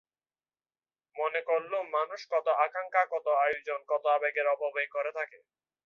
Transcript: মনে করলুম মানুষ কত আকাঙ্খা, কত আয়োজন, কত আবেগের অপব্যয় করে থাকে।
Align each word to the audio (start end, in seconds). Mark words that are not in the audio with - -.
মনে 1.15 1.41
করলুম 1.49 1.85
মানুষ 1.97 2.21
কত 2.31 2.47
আকাঙ্খা, 2.65 3.03
কত 3.13 3.27
আয়োজন, 3.43 3.79
কত 3.87 4.03
আবেগের 4.09 4.47
অপব্যয় 4.47 4.89
করে 4.95 5.11
থাকে। 5.17 5.39